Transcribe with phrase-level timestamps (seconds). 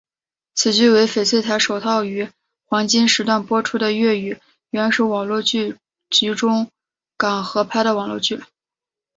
[0.55, 2.27] 此剧为翡翠台首套于
[2.65, 4.39] 黄金时段播出的粤语
[4.71, 5.77] 原声网络剧
[6.09, 6.71] 及中
[7.17, 8.41] 港合拍网络剧。